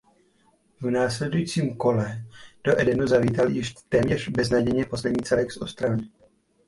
[0.81, 2.25] V následujícím kole
[2.63, 6.01] do Edenu zavítal již téměř beznadějně poslední celek z Ostravy.